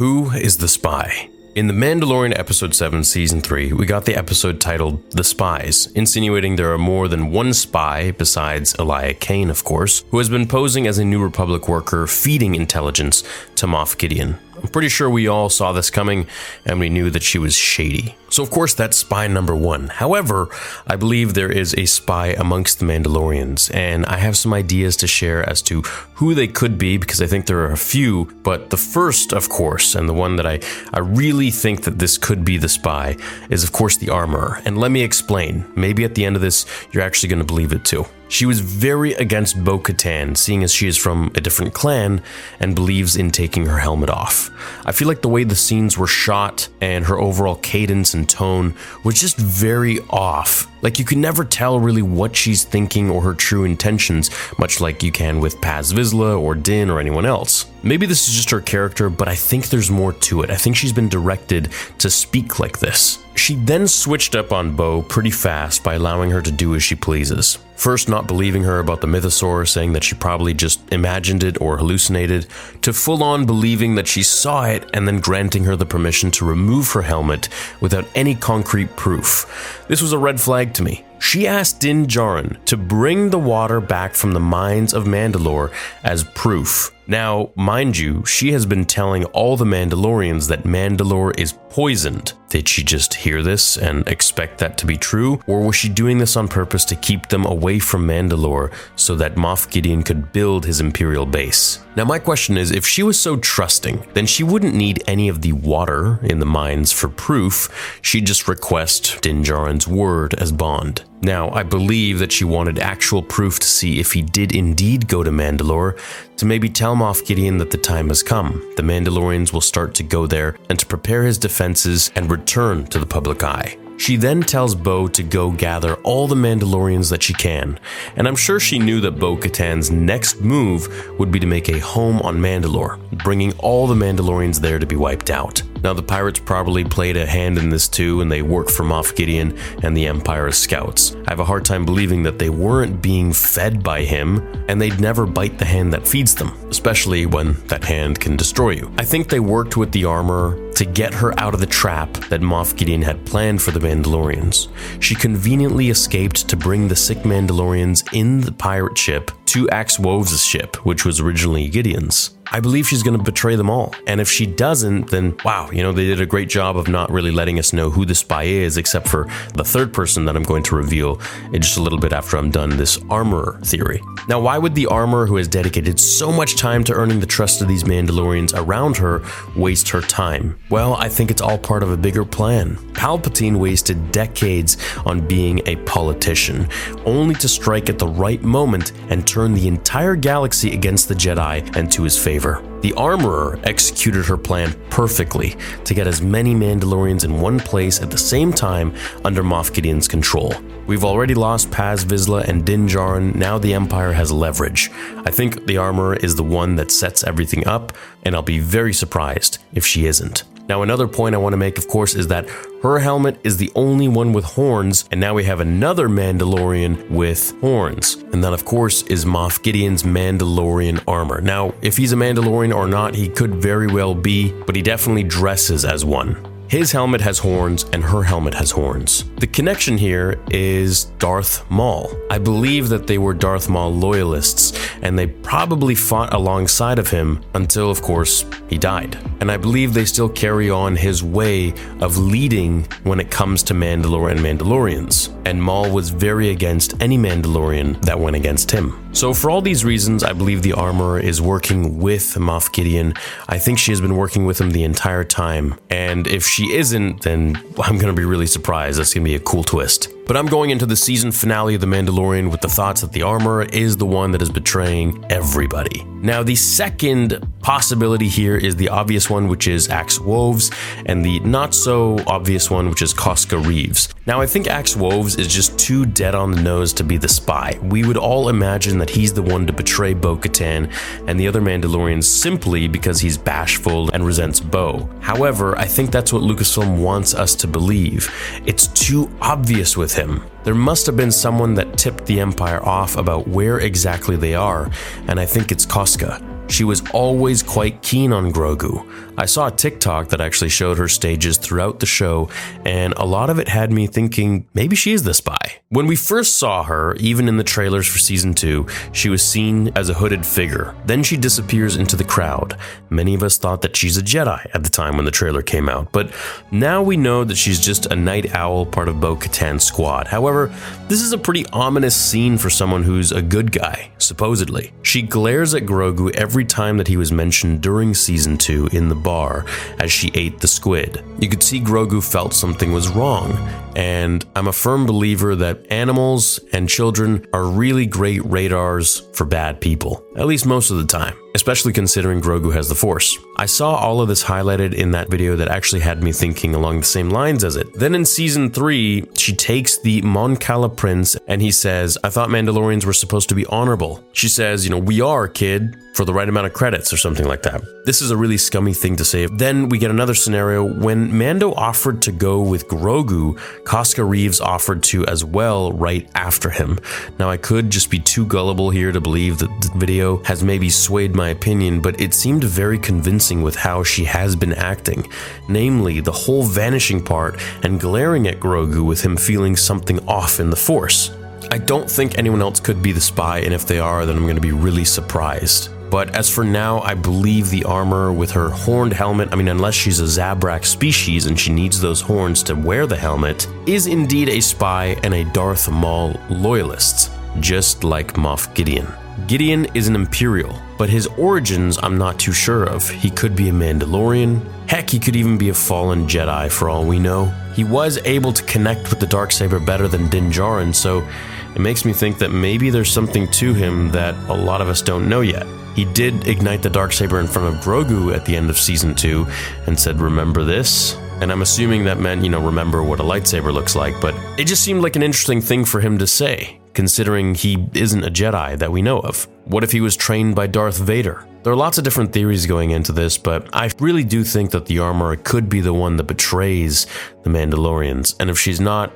[0.00, 1.28] Who is the spy?
[1.54, 6.56] In The Mandalorian Episode 7, Season 3, we got the episode titled The Spies, insinuating
[6.56, 10.86] there are more than one spy, besides Elia Kane, of course, who has been posing
[10.86, 13.22] as a New Republic worker feeding intelligence
[13.56, 14.38] to Moff Gideon.
[14.56, 16.26] I'm pretty sure we all saw this coming
[16.64, 18.16] and we knew that she was shady.
[18.30, 19.88] So, of course, that's spy number one.
[19.88, 20.48] However,
[20.86, 25.08] I believe there is a spy amongst the Mandalorians, and I have some ideas to
[25.08, 25.82] share as to
[26.14, 28.26] who they could be because I think there are a few.
[28.44, 30.60] But the first, of course, and the one that I,
[30.94, 33.16] I really think that this could be the spy,
[33.50, 34.62] is, of course, the armorer.
[34.64, 35.64] And let me explain.
[35.74, 38.06] Maybe at the end of this, you're actually going to believe it too.
[38.30, 42.22] She was very against Bo Katan, seeing as she is from a different clan
[42.60, 44.50] and believes in taking her helmet off.
[44.86, 48.74] I feel like the way the scenes were shot and her overall cadence and tone
[49.04, 50.66] was just very off.
[50.82, 55.02] Like you can never tell really what she's thinking or her true intentions, much like
[55.02, 57.66] you can with Paz or Din or anyone else.
[57.82, 60.50] Maybe this is just her character, but I think there's more to it.
[60.50, 63.24] I think she's been directed to speak like this.
[63.40, 66.94] She then switched up on Bo pretty fast by allowing her to do as she
[66.94, 67.56] pleases.
[67.74, 71.78] First, not believing her about the mythosaur, saying that she probably just imagined it or
[71.78, 72.48] hallucinated,
[72.82, 76.44] to full on believing that she saw it and then granting her the permission to
[76.44, 77.48] remove her helmet
[77.80, 79.84] without any concrete proof.
[79.88, 81.06] This was a red flag to me.
[81.18, 85.72] She asked Din Djarin to bring the water back from the mines of Mandalore
[86.04, 86.92] as proof.
[87.10, 92.34] Now, mind you, she has been telling all the Mandalorians that Mandalore is poisoned.
[92.48, 95.40] Did she just hear this and expect that to be true?
[95.48, 99.34] Or was she doing this on purpose to keep them away from Mandalore so that
[99.34, 101.84] Moff Gideon could build his Imperial base?
[101.96, 105.42] Now, my question is if she was so trusting, then she wouldn't need any of
[105.42, 107.98] the water in the mines for proof.
[108.02, 111.02] She'd just request Din Djarin's word as bond.
[111.22, 115.22] Now, I believe that she wanted actual proof to see if he did indeed go
[115.22, 115.98] to Mandalore,
[116.36, 118.62] to maybe tell Moff Gideon that the time has come.
[118.76, 122.98] The Mandalorians will start to go there and to prepare his defenses and return to
[122.98, 123.76] the public eye.
[123.98, 127.78] She then tells Bo to go gather all the Mandalorians that she can,
[128.16, 130.88] and I'm sure she knew that Bo Katan's next move
[131.18, 134.96] would be to make a home on Mandalore, bringing all the Mandalorians there to be
[134.96, 135.62] wiped out.
[135.82, 139.14] Now, the pirates probably played a hand in this too, and they worked for Moff
[139.14, 141.16] Gideon and the Empire's scouts.
[141.26, 144.38] I have a hard time believing that they weren't being fed by him,
[144.68, 148.70] and they'd never bite the hand that feeds them, especially when that hand can destroy
[148.70, 148.92] you.
[148.98, 152.40] I think they worked with the armorer to get her out of the trap that
[152.40, 154.68] Moff Gideon had planned for the Mandalorians.
[155.02, 160.44] She conveniently escaped to bring the sick Mandalorians in the pirate ship to Axe Woves'
[160.44, 162.36] ship, which was originally Gideon's.
[162.52, 163.94] I believe she's going to betray them all.
[164.06, 167.10] And if she doesn't, then wow, you know, they did a great job of not
[167.10, 170.42] really letting us know who the spy is, except for the third person that I'm
[170.42, 171.20] going to reveal
[171.52, 174.02] in just a little bit after I'm done this armorer theory.
[174.28, 177.62] Now, why would the armorer who has dedicated so much time to earning the trust
[177.62, 179.22] of these Mandalorians around her
[179.54, 180.58] waste her time?
[180.70, 182.76] Well, I think it's all part of a bigger plan.
[182.94, 184.76] Palpatine wasted decades
[185.06, 186.68] on being a politician,
[187.04, 191.76] only to strike at the right moment and turn the entire galaxy against the Jedi
[191.76, 192.39] and to his favor.
[192.80, 198.10] The armorer executed her plan perfectly to get as many Mandalorians in one place at
[198.10, 198.94] the same time
[199.24, 200.54] under Moff Gideon's control.
[200.86, 204.90] We've already lost Paz Vizsla and Din Djarin, now the Empire has leverage.
[205.26, 207.92] I think the armorer is the one that sets everything up,
[208.22, 210.44] and I'll be very surprised if she isn't.
[210.70, 212.48] Now, another point I want to make, of course, is that
[212.84, 217.60] her helmet is the only one with horns, and now we have another Mandalorian with
[217.60, 218.14] horns.
[218.32, 221.40] And that, of course, is Moff Gideon's Mandalorian armor.
[221.40, 225.24] Now, if he's a Mandalorian or not, he could very well be, but he definitely
[225.24, 226.36] dresses as one.
[226.68, 229.24] His helmet has horns, and her helmet has horns.
[229.38, 232.16] The connection here is Darth Maul.
[232.30, 237.42] I believe that they were Darth Maul loyalists, and they probably fought alongside of him
[237.54, 239.16] until, of course, he died.
[239.40, 243.74] And I believe they still carry on his way of leading when it comes to
[243.74, 245.34] Mandalore and Mandalorians.
[245.46, 249.09] And Maul was very against any Mandalorian that went against him.
[249.12, 253.14] So, for all these reasons, I believe the armorer is working with Moff Gideon.
[253.48, 255.74] I think she has been working with him the entire time.
[255.90, 259.00] And if she isn't, then I'm going to be really surprised.
[259.00, 260.08] That's going to be a cool twist.
[260.26, 263.22] But I'm going into the season finale of The Mandalorian with the thoughts that the
[263.22, 266.04] armorer is the one that is betraying everybody.
[266.22, 270.70] Now, the second possibility here is the obvious one, which is Axe Woves,
[271.06, 274.12] and the not so obvious one, which is Koska Reeves.
[274.26, 277.28] Now, I think Axe Woves is just too dead on the nose to be the
[277.28, 277.78] spy.
[277.82, 280.92] We would all imagine that he's the one to betray Bo Katan
[281.26, 285.08] and the other Mandalorians simply because he's bashful and resents Bo.
[285.20, 288.30] However, I think that's what Lucasfilm wants us to believe.
[288.66, 290.44] It's too obvious with him.
[290.62, 294.90] There must have been someone that tipped the Empire off about where exactly they are,
[295.26, 296.38] and I think it's Koska.
[296.70, 299.04] She was always quite keen on Grogu.
[299.36, 302.48] I saw a TikTok that actually showed her stages throughout the show,
[302.84, 305.80] and a lot of it had me thinking maybe she is the spy.
[305.88, 309.90] When we first saw her, even in the trailers for season 2, she was seen
[309.96, 310.94] as a hooded figure.
[311.06, 312.76] Then she disappears into the crowd.
[313.08, 315.88] Many of us thought that she's a Jedi at the time when the trailer came
[315.88, 316.32] out, but
[316.70, 320.28] now we know that she's just a Nite Owl part of Bo Katan's squad.
[320.28, 320.72] However,
[321.08, 324.92] this is a pretty ominous scene for someone who's a good guy, supposedly.
[325.02, 329.14] She glares at Grogu every time that he was mentioned during season 2 in the
[329.14, 329.64] bar
[329.98, 331.24] as she ate the squid.
[331.38, 333.52] You could see Grogu felt something was wrong,
[333.96, 339.80] and I'm a firm believer that animals and children are really great radars for bad
[339.80, 343.38] people, at least most of the time especially considering Grogu has the Force.
[343.56, 347.00] I saw all of this highlighted in that video that actually had me thinking along
[347.00, 347.92] the same lines as it.
[347.94, 352.48] Then in season 3, she takes the Mon Cala prince and he says, I thought
[352.48, 354.24] Mandalorians were supposed to be honorable.
[354.32, 357.46] She says, you know, we are, kid, for the right amount of credits or something
[357.46, 357.82] like that.
[358.04, 359.46] This is a really scummy thing to say.
[359.46, 365.02] Then we get another scenario when Mando offered to go with Grogu, Koska Reeves offered
[365.04, 366.98] to as well right after him.
[367.38, 370.90] Now I could just be too gullible here to believe that the video has maybe
[370.90, 375.26] swayed my opinion, but it seemed very convincing with how she has been acting.
[375.68, 380.70] Namely, the whole vanishing part and glaring at Grogu with him feeling something off in
[380.70, 381.32] the Force.
[381.70, 384.44] I don't think anyone else could be the spy, and if they are, then I'm
[384.44, 385.90] going to be really surprised.
[386.10, 389.94] But as for now, I believe the armorer with her horned helmet, I mean, unless
[389.94, 394.48] she's a Zabrak species and she needs those horns to wear the helmet, is indeed
[394.48, 397.30] a spy and a Darth Maul loyalist,
[397.60, 399.06] just like Moff Gideon.
[399.46, 403.08] Gideon is an Imperial, but his origins I'm not too sure of.
[403.08, 404.60] He could be a Mandalorian.
[404.88, 407.46] Heck, he could even be a fallen Jedi for all we know.
[407.74, 411.26] He was able to connect with the Darksaber better than Din Djarin, so
[411.74, 415.02] it makes me think that maybe there's something to him that a lot of us
[415.02, 415.66] don't know yet.
[415.94, 419.46] He did ignite the Darksaber in front of Grogu at the end of season 2
[419.86, 421.14] and said, Remember this?
[421.40, 424.66] And I'm assuming that meant, you know, remember what a lightsaber looks like, but it
[424.66, 428.78] just seemed like an interesting thing for him to say considering he isn't a Jedi
[428.78, 429.48] that we know of.
[429.64, 431.46] What if he was trained by Darth Vader?
[431.62, 434.86] There are lots of different theories going into this, but I really do think that
[434.86, 437.06] the armorer could be the one that betrays
[437.42, 438.34] the Mandalorians.
[438.40, 439.12] And if she's not,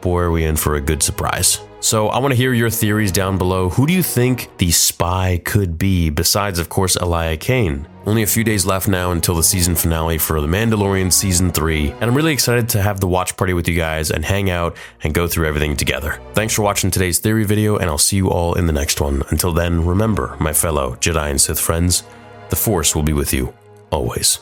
[0.00, 1.58] boy, are we in for a good surprise.
[1.86, 3.68] So I want to hear your theories down below.
[3.68, 7.86] Who do you think the spy could be, besides, of course, Elia Kane?
[8.06, 11.92] Only a few days left now until the season finale for The Mandalorian Season 3,
[11.92, 14.76] and I'm really excited to have the watch party with you guys and hang out
[15.04, 16.20] and go through everything together.
[16.32, 19.22] Thanks for watching today's theory video, and I'll see you all in the next one.
[19.30, 22.02] Until then, remember, my fellow Jedi and Sith friends,
[22.48, 23.54] the Force will be with you
[23.92, 24.40] always.